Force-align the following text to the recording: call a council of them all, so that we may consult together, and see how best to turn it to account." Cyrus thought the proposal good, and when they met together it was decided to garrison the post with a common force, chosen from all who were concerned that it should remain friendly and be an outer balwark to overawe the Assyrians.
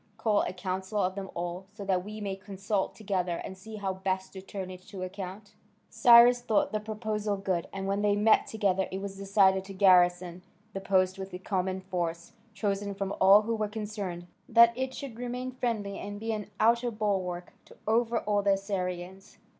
call 0.17 0.41
a 0.41 0.51
council 0.51 0.97
of 0.99 1.13
them 1.13 1.29
all, 1.35 1.67
so 1.75 1.85
that 1.85 2.03
we 2.03 2.19
may 2.19 2.35
consult 2.35 2.95
together, 2.95 3.39
and 3.45 3.55
see 3.55 3.75
how 3.75 3.93
best 3.93 4.33
to 4.33 4.41
turn 4.41 4.71
it 4.71 4.81
to 4.81 5.03
account." 5.03 5.53
Cyrus 5.91 6.41
thought 6.41 6.71
the 6.71 6.79
proposal 6.79 7.37
good, 7.37 7.67
and 7.71 7.85
when 7.85 8.01
they 8.01 8.15
met 8.15 8.47
together 8.47 8.87
it 8.89 8.99
was 8.99 9.15
decided 9.15 9.63
to 9.65 9.73
garrison 9.75 10.41
the 10.73 10.81
post 10.81 11.19
with 11.19 11.31
a 11.33 11.37
common 11.37 11.81
force, 11.81 12.31
chosen 12.55 12.95
from 12.95 13.13
all 13.21 13.43
who 13.43 13.55
were 13.55 13.67
concerned 13.67 14.25
that 14.49 14.73
it 14.75 14.95
should 14.95 15.19
remain 15.19 15.51
friendly 15.51 15.99
and 15.99 16.19
be 16.19 16.31
an 16.31 16.49
outer 16.59 16.89
balwark 16.89 17.53
to 17.65 17.77
overawe 17.85 18.41
the 18.41 18.53
Assyrians. 18.53 19.37